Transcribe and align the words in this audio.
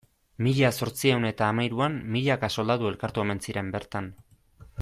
Mila 0.45 0.71
zortziehun 0.85 1.27
eta 1.29 1.49
hamahiruan 1.51 1.99
milaka 2.17 2.51
soldadu 2.59 2.91
elkartu 2.93 3.27
omen 3.27 3.47
ziren 3.49 3.71
bertan. 3.77 4.13